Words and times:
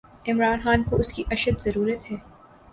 عمران 0.27 0.59
خان 0.63 0.83
کواس 0.83 1.13
کی 1.13 1.23
اشدضرورت 1.31 2.11
ہے۔ 2.11 2.17